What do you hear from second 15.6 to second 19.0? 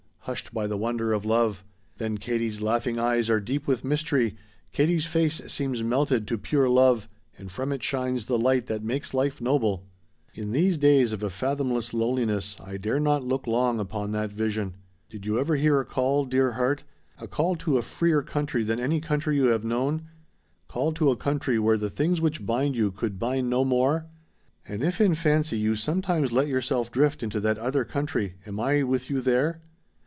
a call, dear heart? A call to a freer country than